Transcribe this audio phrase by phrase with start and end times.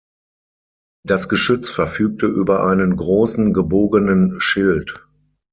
[1.05, 5.05] Das Geschütz verfügte über einen großen gebogenen Schild.